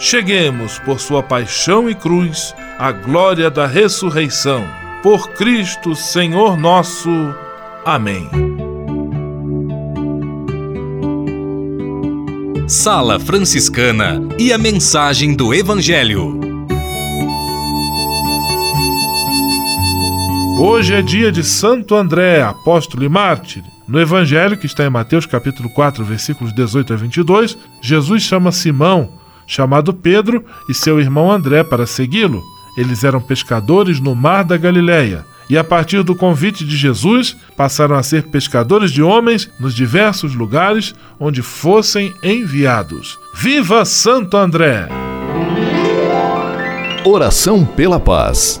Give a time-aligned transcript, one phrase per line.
[0.00, 4.66] cheguemos, por sua paixão e cruz, à glória da ressurreição.
[5.02, 7.10] Por Cristo, Senhor nosso.
[7.84, 8.28] Amém.
[12.66, 16.40] Sala Franciscana e a mensagem do Evangelho.
[20.58, 23.62] Hoje é dia de Santo André, apóstolo e mártir.
[23.88, 29.19] No Evangelho, que está em Mateus capítulo 4, versículos 18 a 22, Jesus chama Simão,
[29.50, 32.40] chamado Pedro, e seu irmão André para segui-lo.
[32.76, 35.26] Eles eram pescadores no mar da Galileia.
[35.50, 40.36] E a partir do convite de Jesus, passaram a ser pescadores de homens nos diversos
[40.36, 43.18] lugares onde fossem enviados.
[43.34, 44.88] Viva Santo André!
[47.04, 48.60] Oração pela paz.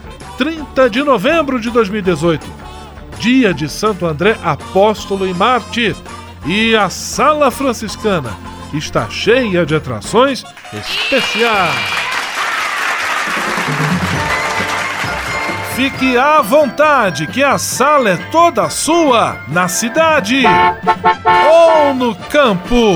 [0.41, 2.43] 30 de novembro de 2018,
[3.19, 5.95] dia de Santo André Apóstolo e Mártir.
[6.47, 8.35] E a Sala Franciscana
[8.73, 10.43] está cheia de atrações
[10.73, 11.75] especiais.
[15.75, 20.43] Fique à vontade, que a sala é toda sua, na cidade
[21.51, 22.95] ou no campo.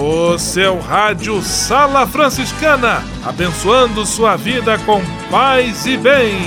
[0.00, 6.38] O seu rádio Sala Franciscana, abençoando sua vida com paz e bem.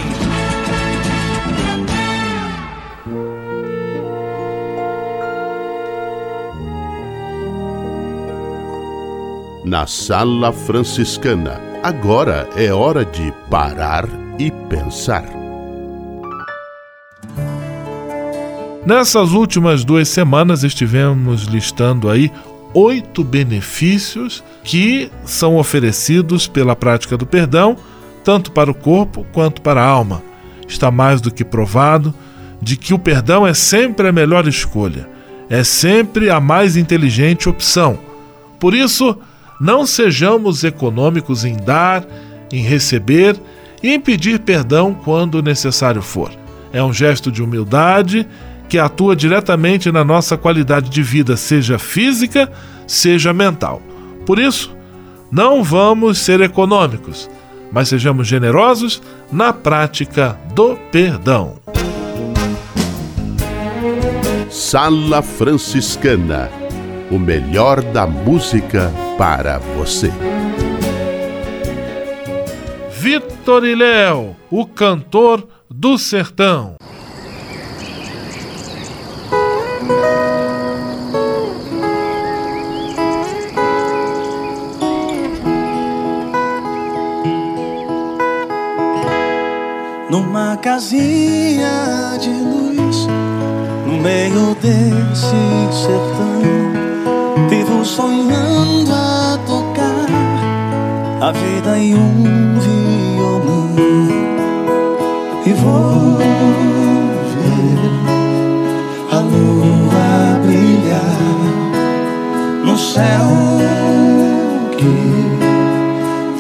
[9.66, 14.06] Na Sala Franciscana, agora é hora de parar
[14.40, 15.26] e pensar.
[18.86, 22.32] Nessas últimas duas semanas estivemos listando aí
[22.74, 27.76] oito benefícios que são oferecidos pela prática do perdão,
[28.24, 30.22] tanto para o corpo quanto para a alma.
[30.68, 32.14] Está mais do que provado
[32.62, 35.10] de que o perdão é sempre a melhor escolha,
[35.50, 38.00] é sempre a mais inteligente opção.
[38.60, 39.18] Por isso,
[39.60, 42.06] não sejamos econômicos em dar,
[42.52, 43.36] em receber
[43.82, 46.32] e em pedir perdão quando necessário for.
[46.72, 48.28] É um gesto de humildade
[48.72, 52.50] que atua diretamente na nossa qualidade de vida, seja física,
[52.88, 53.82] seja mental.
[54.26, 54.74] Por isso,
[55.30, 57.30] não vamos ser econômicos,
[57.70, 61.56] mas sejamos generosos na prática do perdão.
[64.50, 66.50] Sala Franciscana
[67.12, 70.10] o melhor da música para você.
[72.90, 76.81] Vitor e Léo, o cantor do sertão.
[90.10, 93.08] Numa casinha de luz
[93.88, 95.42] no meio desse
[95.72, 96.42] sertão.
[97.50, 100.08] Vivo sonhando a tocar
[101.22, 103.76] a vida em um violão
[105.46, 106.81] e vou
[112.82, 113.30] céu
[114.78, 114.94] que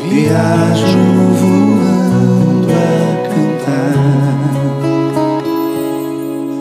[0.09, 1.05] viajo
[1.39, 3.01] voando a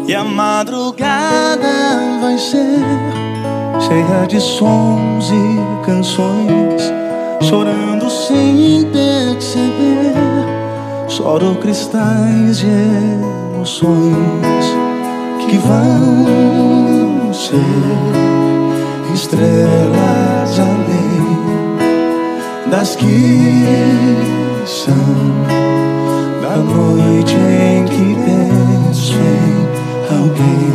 [0.07, 2.85] E a madrugada vai ser
[3.81, 6.93] cheia de sons e canções,
[7.41, 10.15] chorando sem perceber.
[11.09, 12.67] Choro cristais de
[13.55, 14.65] emoções
[15.49, 18.50] que vão ser
[19.15, 21.31] estrelas além
[22.71, 23.67] das que
[24.67, 24.95] são
[26.41, 30.71] da noite em que penso em alguém.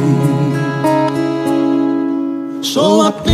[2.61, 3.24] Sou apenas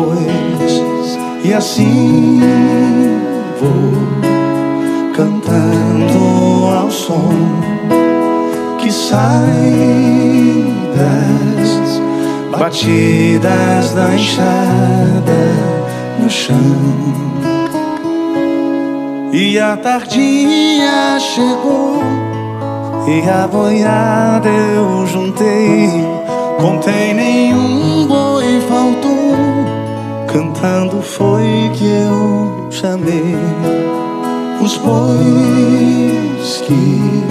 [0.00, 1.18] depois.
[1.44, 2.40] E assim
[3.60, 3.92] vou
[5.14, 7.30] cantando ao som
[8.78, 12.00] que sai das
[12.58, 15.40] batidas da enxada
[16.18, 16.56] no chão.
[19.32, 22.02] E a tardinha chegou
[23.06, 25.88] e a boiada eu juntei.
[26.60, 29.19] Contei nenhum boi faltou,
[30.32, 33.36] cantando foi que eu chamei
[34.62, 37.24] os bois que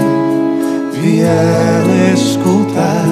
[1.00, 3.06] vieram escutar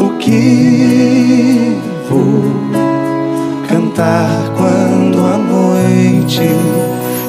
[0.00, 1.76] o aqui
[2.08, 2.44] vou
[3.68, 6.48] cantar quando a noite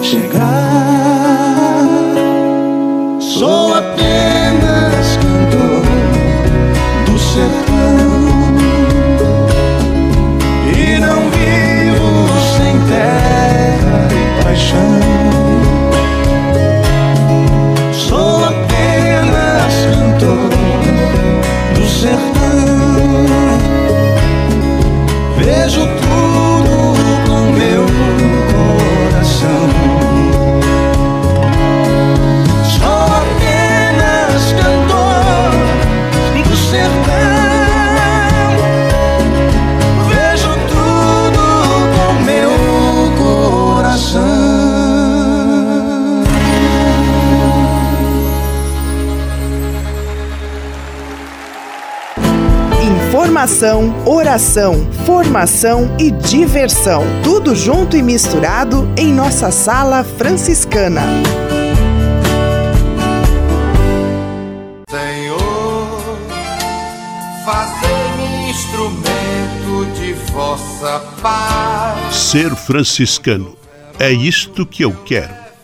[0.03, 1.85] chegar.
[3.19, 5.85] Sou apenas cantor
[7.05, 7.68] do sertão
[54.05, 57.03] Oração, formação e diversão.
[57.21, 61.01] Tudo junto e misturado em nossa sala franciscana.
[64.89, 66.19] Senhor,
[67.43, 72.15] fazei-me instrumento de vossa paz.
[72.15, 73.57] Ser franciscano.
[73.99, 75.38] É isto que eu quero.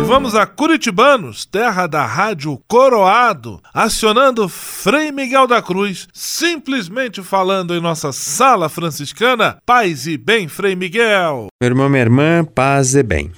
[0.00, 7.74] E vamos a Curitibanos, terra da rádio Coroado, acionando Frei Miguel da Cruz, simplesmente falando
[7.74, 9.58] em nossa sala franciscana.
[9.66, 11.48] Paz e bem, Frei Miguel.
[11.60, 13.30] Meu irmão, minha irmã, paz e bem.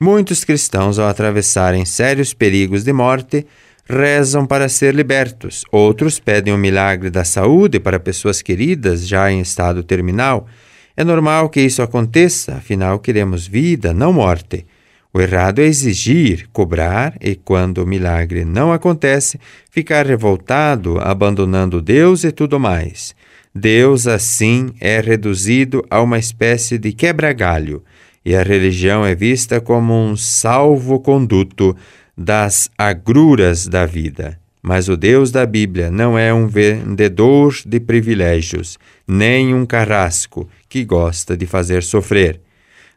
[0.00, 3.46] Muitos cristãos, ao atravessarem sérios perigos de morte,
[3.88, 5.62] rezam para ser libertos.
[5.70, 10.48] Outros pedem o um milagre da saúde para pessoas queridas já em estado terminal.
[10.96, 14.66] É normal que isso aconteça, afinal queremos vida, não morte.
[15.12, 22.22] O errado é exigir, cobrar e, quando o milagre não acontece, ficar revoltado, abandonando Deus
[22.22, 23.14] e tudo mais.
[23.52, 27.82] Deus, assim, é reduzido a uma espécie de quebra-galho,
[28.24, 31.76] e a religião é vista como um salvo-conduto
[32.16, 34.38] das agruras da vida.
[34.62, 40.84] Mas o Deus da Bíblia não é um vendedor de privilégios, nem um carrasco que
[40.84, 42.40] gosta de fazer sofrer.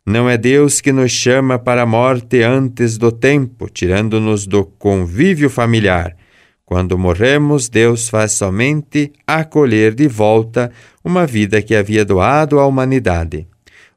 [0.06, 5.50] Não é Deus que nos chama para a morte antes do tempo, tirando-nos do convívio
[5.50, 6.14] familiar.
[6.66, 10.70] Quando morremos, Deus faz somente acolher de volta
[11.06, 13.48] uma vida que havia doado à humanidade.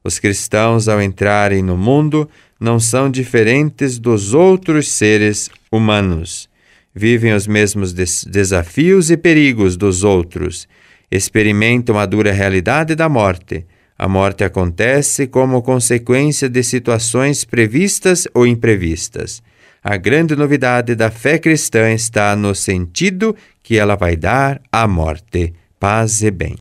[0.01, 6.47] Os cristãos, ao entrarem no mundo, não são diferentes dos outros seres humanos.
[6.95, 10.69] Vivem os mesmos des desafios e perigos dos outros.
[11.11, 13.65] Experimentam a dura realidade da morte.
[13.97, 19.41] A morte acontece como consequência de situações previstas ou imprevistas.
[19.83, 25.53] A grande novidade da fé cristã está no sentido que ela vai dar à morte.
[25.79, 26.55] Paz e bem.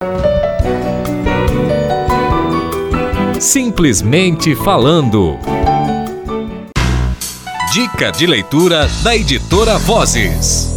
[3.40, 5.36] Simplesmente falando.
[7.72, 10.75] Dica de leitura da editora Vozes.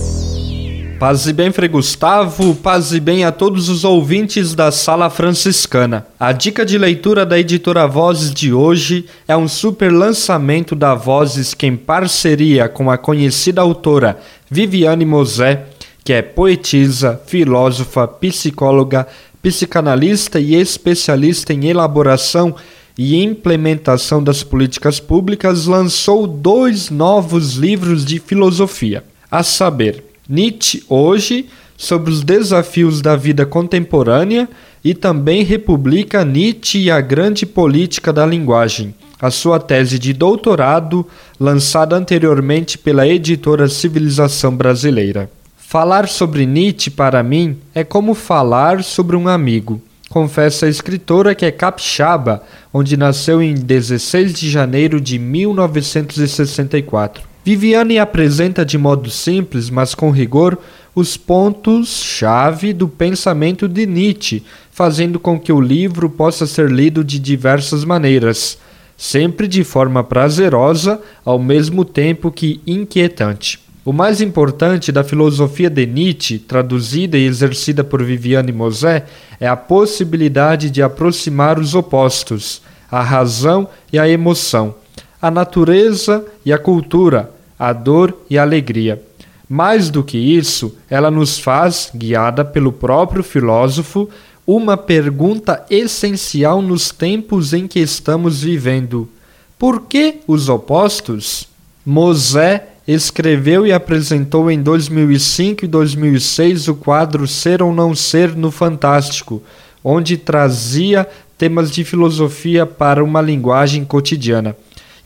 [1.00, 6.06] Paz e bem, Frei Gustavo, paz e bem a todos os ouvintes da Sala Franciscana.
[6.20, 11.54] A dica de leitura da editora Vozes de hoje é um super lançamento da Vozes
[11.54, 14.20] que, em parceria com a conhecida autora
[14.52, 15.68] Viviane Mosé,
[16.04, 19.08] que é poetisa, filósofa, psicóloga,
[19.42, 22.54] psicanalista e especialista em elaboração
[22.98, 29.02] e implementação das políticas públicas, lançou dois novos livros de filosofia,
[29.32, 34.48] a saber, Nietzsche hoje sobre os desafios da vida contemporânea
[34.84, 41.04] e também republica Nietzsche e a grande política da linguagem, a sua tese de doutorado,
[41.40, 45.32] lançada anteriormente pela editora Civilização Brasileira.
[45.58, 49.82] Falar sobre Nietzsche para mim é como falar sobre um amigo.
[50.10, 57.29] Confessa a escritora que é capixaba, onde nasceu em 16 de janeiro de 1964.
[57.50, 60.56] Viviane apresenta de modo simples, mas com rigor,
[60.94, 67.18] os pontos-chave do pensamento de Nietzsche, fazendo com que o livro possa ser lido de
[67.18, 68.60] diversas maneiras,
[68.96, 73.60] sempre de forma prazerosa, ao mesmo tempo que inquietante.
[73.84, 79.08] O mais importante da filosofia de Nietzsche, traduzida e exercida por Viviane Mosé,
[79.40, 84.76] é a possibilidade de aproximar os opostos, a razão e a emoção
[85.22, 89.04] a natureza e a cultura, a dor e a alegria.
[89.50, 94.08] Mais do que isso, ela nos faz, guiada pelo próprio filósofo,
[94.48, 99.10] uma pergunta essencial nos tempos em que estamos vivendo:
[99.58, 101.48] por que os opostos?
[101.86, 108.52] Mosé escreveu e apresentou em 2005 e 2006 o quadro Ser ou Não Ser no
[108.52, 109.42] Fantástico,
[109.84, 114.56] onde trazia temas de filosofia para uma linguagem cotidiana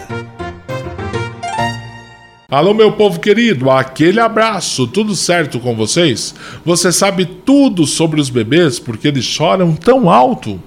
[2.49, 6.35] Alô, meu povo querido, aquele abraço, tudo certo com vocês?
[6.65, 10.61] Você sabe tudo sobre os bebês porque eles choram tão alto?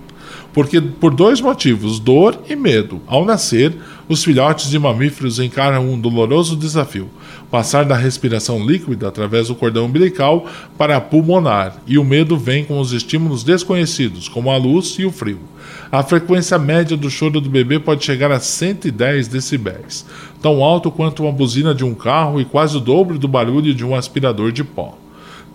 [0.54, 3.02] Porque por dois motivos, dor e medo.
[3.06, 3.76] Ao nascer,
[4.08, 7.08] os filhotes de mamíferos encaram um doloroso desafio:
[7.50, 10.46] passar da respiração líquida através do cordão umbilical
[10.78, 15.04] para a pulmonar, e o medo vem com os estímulos desconhecidos, como a luz e
[15.04, 15.40] o frio.
[15.90, 20.06] A frequência média do choro do bebê pode chegar a 110 decibéis,
[20.40, 23.84] tão alto quanto uma buzina de um carro e quase o dobro do barulho de
[23.84, 24.96] um aspirador de pó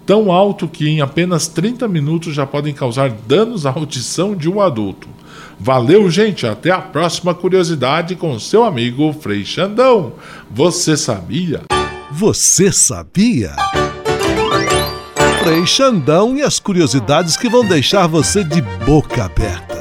[0.06, 4.62] tão alto que em apenas 30 minutos já podem causar danos à audição de um
[4.62, 5.08] adulto.
[5.60, 6.48] Valeu, gente!
[6.48, 10.14] Até a próxima curiosidade com seu amigo Frei Xandão.
[10.50, 11.62] Você sabia?
[12.12, 13.56] Você sabia?
[15.44, 19.81] Frei Xandão e as curiosidades que vão deixar você de boca aberta.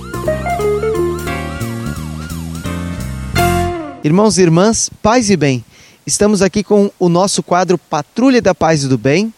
[4.03, 5.63] Irmãos e irmãs, paz e bem.
[6.07, 9.31] Estamos aqui com o nosso quadro Patrulha da Paz e do Bem.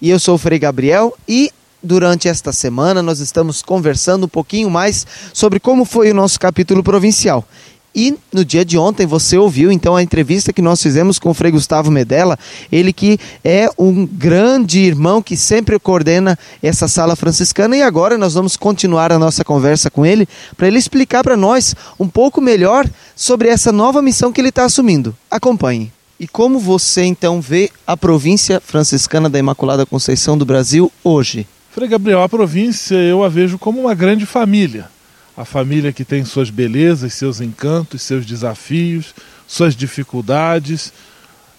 [0.00, 1.50] E eu sou o Frei Gabriel e
[1.82, 6.80] durante esta semana nós estamos conversando um pouquinho mais sobre como foi o nosso capítulo
[6.80, 7.44] provincial.
[7.92, 11.34] E no dia de ontem você ouviu então a entrevista que nós fizemos com o
[11.34, 12.36] Frei Gustavo Medella,
[12.70, 18.34] ele que é um grande irmão que sempre coordena essa sala franciscana e agora nós
[18.34, 22.84] vamos continuar a nossa conversa com ele para ele explicar para nós um pouco melhor
[23.14, 25.16] sobre essa nova missão que ele está assumindo.
[25.30, 25.92] Acompanhe.
[26.18, 31.46] E como você então vê a província franciscana da Imaculada Conceição do Brasil hoje?
[31.70, 34.88] Frei Gabriel, a província eu a vejo como uma grande família
[35.36, 39.14] a família que tem suas belezas, seus encantos, seus desafios,
[39.46, 40.92] suas dificuldades,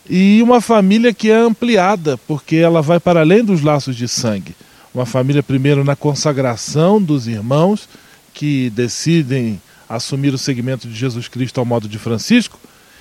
[0.10, 4.56] e uma família que é ampliada, porque ela vai para além dos laços de sangue.
[4.94, 7.90] Uma família, primeiro, na consagração dos irmãos
[8.34, 12.60] que decidem assumir o segmento de Jesus Cristo ao modo de Francisco,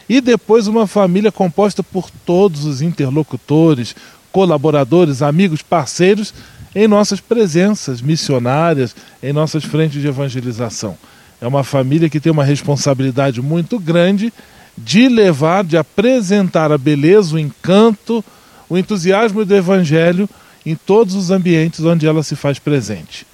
[0.09, 3.95] e depois uma família composta por todos os interlocutores,
[4.31, 6.35] colaboradores, amigos, parceiros
[6.75, 10.99] em nossas presenças missionárias, em nossas frentes de evangelização.
[11.41, 14.33] É uma família que tem uma responsabilidade muito grande
[14.77, 18.25] de levar, de apresentar a beleza, o encanto,
[18.69, 20.29] o entusiasmo do Evangelho
[20.67, 23.27] em todos os ambientes onde ela se faz presente.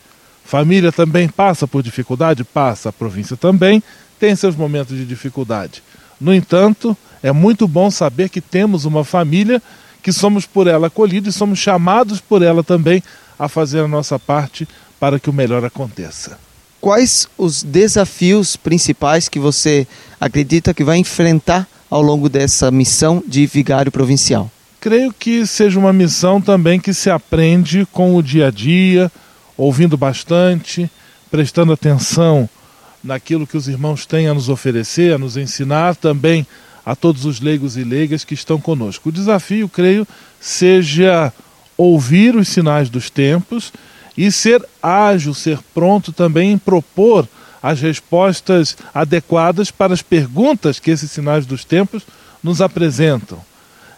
[0.50, 2.42] Família também passa por dificuldade?
[2.42, 2.88] Passa.
[2.88, 3.80] A província também
[4.18, 5.80] tem seus momentos de dificuldade.
[6.20, 9.62] No entanto, é muito bom saber que temos uma família
[10.02, 13.00] que somos por ela acolhidos e somos chamados por ela também
[13.38, 14.66] a fazer a nossa parte
[14.98, 16.36] para que o melhor aconteça.
[16.80, 19.86] Quais os desafios principais que você
[20.20, 24.50] acredita que vai enfrentar ao longo dessa missão de vigário provincial?
[24.80, 29.12] Creio que seja uma missão também que se aprende com o dia a dia,
[29.60, 30.90] ouvindo bastante,
[31.30, 32.48] prestando atenção
[33.04, 36.46] naquilo que os irmãos têm a nos oferecer, a nos ensinar, também
[36.84, 39.10] a todos os leigos e leigas que estão conosco.
[39.10, 40.08] O desafio, creio,
[40.40, 41.30] seja
[41.76, 43.70] ouvir os sinais dos tempos
[44.16, 47.28] e ser ágil, ser pronto também em propor
[47.62, 52.02] as respostas adequadas para as perguntas que esses sinais dos tempos
[52.42, 53.38] nos apresentam.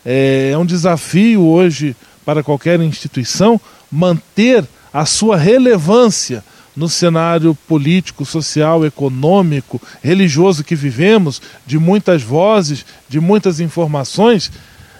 [0.05, 1.95] É, é um desafio hoje
[2.25, 11.41] para qualquer instituição manter a sua relevância no cenário político, social, econômico, religioso que vivemos,
[11.67, 14.51] de muitas vozes, de muitas informações,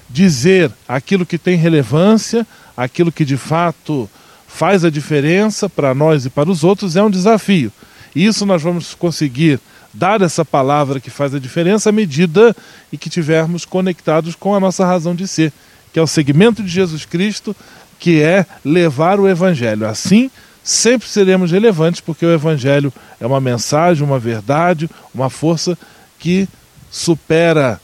[0.09, 4.09] dizer aquilo que tem relevância, aquilo que de fato
[4.47, 7.73] faz a diferença para nós e para os outros é um desafio.
[8.15, 9.59] E isso nós vamos conseguir
[9.95, 12.55] dar essa palavra que faz a diferença à medida
[12.93, 15.53] em que tivermos conectados com a nossa razão de ser,
[15.93, 17.57] que é o segmento de Jesus Cristo,
[18.03, 19.87] que é levar o evangelho.
[19.87, 20.29] Assim,
[20.65, 25.79] sempre seremos relevantes, porque o Evangelho é uma mensagem, uma verdade, uma força
[26.19, 26.49] que
[26.91, 27.81] supera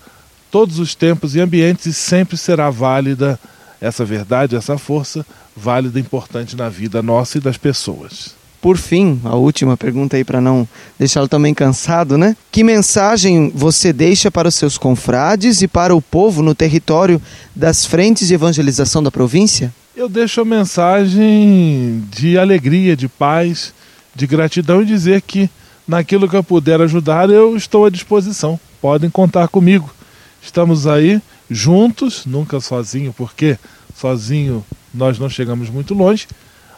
[0.50, 3.38] todos os tempos e ambientes e sempre será válida
[3.81, 8.35] essa verdade, essa força válida e importante na vida nossa e das pessoas.
[8.61, 10.66] Por fim, a última pergunta aí para não
[10.98, 12.37] deixá-lo também cansado, né?
[12.50, 17.22] Que mensagem você deixa para os seus confrades e para o povo no território
[17.54, 19.72] das frentes de evangelização da província?
[19.98, 23.74] Eu deixo a mensagem de alegria, de paz,
[24.14, 25.50] de gratidão e dizer que
[25.88, 28.61] naquilo que eu puder ajudar, eu estou à disposição.
[28.80, 29.92] Podem contar comigo.
[30.40, 33.58] Estamos aí juntos, nunca sozinho, porque
[33.92, 36.28] sozinho nós não chegamos muito longe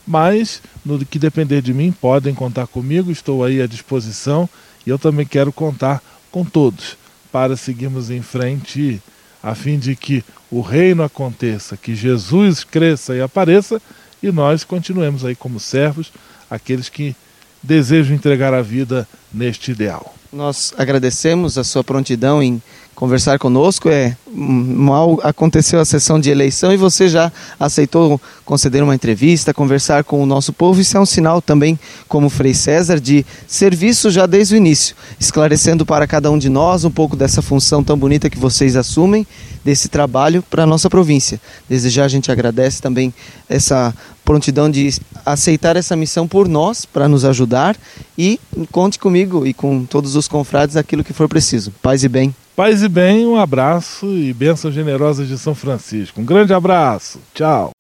[0.07, 4.49] mas no que depender de mim, podem contar comigo, estou aí à disposição
[4.87, 6.03] e eu também quero contar
[6.33, 6.97] com todos
[7.31, 9.01] para seguirmos em frente
[9.43, 13.81] a fim de que o reino aconteça, que Jesus cresça e apareça
[14.23, 16.13] e nós continuemos aí como servos,
[16.51, 17.17] aqueles que
[17.63, 20.15] desejam entregar a vida neste ideal.
[20.33, 22.63] Nós agradecemos a sua prontidão em
[23.01, 23.89] conversar conosco.
[23.89, 30.05] É mal aconteceu a sessão de eleição e você já aceitou conceder uma entrevista, conversar
[30.05, 30.83] com o nosso povo.
[30.83, 35.87] Isso é um sinal também, como Frei César, de serviço já desde o início, esclarecendo
[35.87, 39.27] para cada um de nós um pouco dessa função tão bonita que vocês assumem,
[39.65, 41.41] desse trabalho para a nossa província.
[41.67, 43.15] Desde já a gente agradece também
[43.49, 43.95] essa
[44.27, 47.79] prontidão de aceitar essa missão por nós, para nos ajudar
[48.17, 48.39] e
[48.71, 51.73] conte comigo e com todos os confrades aquilo que for preciso.
[51.83, 52.35] Paz e bem.
[52.61, 56.21] Paz e bem, um abraço e bênçãos generosas de São Francisco.
[56.21, 57.19] Um grande abraço.
[57.33, 57.71] Tchau.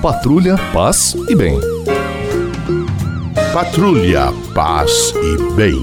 [0.00, 1.58] Patrulha, paz e bem.
[3.52, 5.80] Patrulha, paz e bem.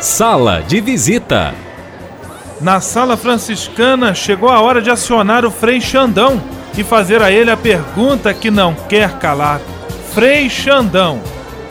[0.00, 1.54] Sala de visita.
[2.62, 6.40] Na sala franciscana chegou a hora de acionar o Frei Xandão
[6.78, 9.60] e fazer a ele a pergunta que não quer calar.
[10.14, 11.20] Frei Xandão,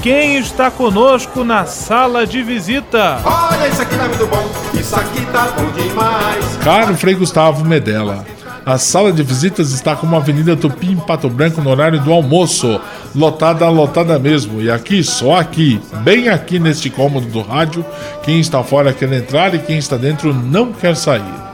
[0.02, 3.22] quem está conosco na sala de visita?
[3.24, 6.58] Olha, isso aqui tá muito bom, isso aqui tá bom demais.
[6.62, 8.26] Caro Frei Gustavo Medella,
[8.66, 12.14] a sala de visitas está como a Avenida Tupi em Pato Branco no horário do
[12.14, 12.80] almoço.
[13.16, 14.62] Lotada, lotada mesmo.
[14.62, 17.84] E aqui, só aqui, bem aqui neste cômodo do rádio,
[18.24, 21.52] quem está fora quer entrar e quem está dentro não quer sair.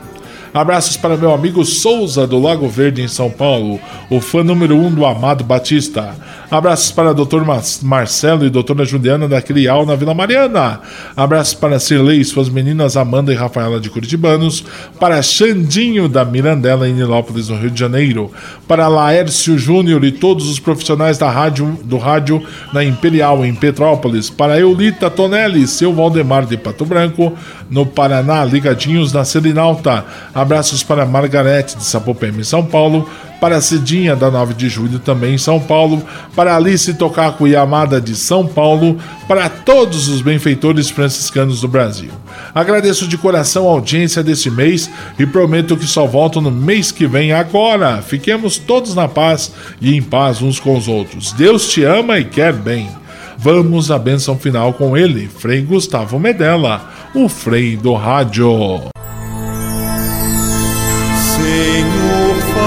[0.53, 4.91] Abraços para meu amigo Souza do Lago Verde em São Paulo, o fã número um
[4.91, 6.15] do Amado Batista.
[6.49, 7.41] Abraços para Dr.
[7.83, 10.79] Marcelo e doutora Juliana da Crial na Vila Mariana.
[11.13, 14.63] Abraços para Cirlei e suas meninas Amanda e Rafaela de Curitibanos.
[14.97, 18.31] Para Xandinho da Mirandela em Nilópolis, no Rio de Janeiro.
[18.65, 24.29] Para Laércio Júnior e todos os profissionais da rádio, do rádio na Imperial em Petrópolis.
[24.29, 27.33] Para Eulita Tonelli seu Valdemar de Pato Branco,
[27.69, 30.05] no Paraná, ligadinhos na Selinalta.
[30.33, 33.05] Abraços para Margarete de Sapopema em São Paulo
[33.39, 36.01] para Cidinha da 9 de julho também em São Paulo,
[36.35, 38.97] para Alice Tocaco e Amada de São Paulo,
[39.27, 42.09] para todos os benfeitores franciscanos do Brasil.
[42.53, 47.05] Agradeço de coração a audiência desse mês e prometo que só volto no mês que
[47.05, 48.01] vem agora.
[48.01, 51.31] Fiquemos todos na paz e em paz uns com os outros.
[51.33, 52.89] Deus te ama e quer bem.
[53.37, 58.96] Vamos à bênção final com ele, Frei Gustavo Medella, o Frei do Rádio.